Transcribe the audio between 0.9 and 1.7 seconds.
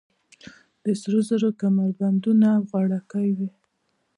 سرو زرو